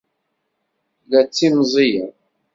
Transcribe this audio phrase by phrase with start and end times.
[1.09, 2.11] La ttimẓiyeɣ!